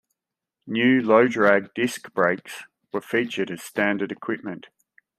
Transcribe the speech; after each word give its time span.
New 0.65 0.99
low-drag 0.99 1.75
disc 1.75 2.11
brakes 2.15 2.63
were 2.91 3.01
featured 3.01 3.51
as 3.51 3.61
standard 3.61 4.11
equipment. 4.11 4.65